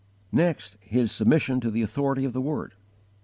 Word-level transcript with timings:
16. 0.35 0.79
His 0.81 1.11
submission 1.11 1.59
to 1.59 1.69
the 1.69 1.83
_authority 1.83 2.25
of 2.25 2.33
the 2.33 2.41
Word. 2.41 2.73